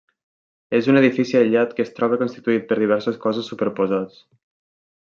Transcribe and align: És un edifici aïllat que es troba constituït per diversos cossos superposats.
És 0.77 0.87
un 0.93 0.99
edifici 1.01 1.37
aïllat 1.41 1.75
que 1.79 1.85
es 1.87 1.93
troba 1.99 2.19
constituït 2.23 2.65
per 2.73 2.79
diversos 2.81 3.21
cossos 3.27 3.53
superposats. 3.55 4.19